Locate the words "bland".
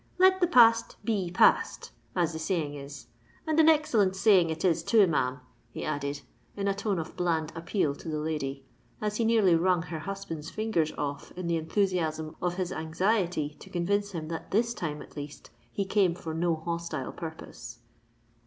7.15-7.51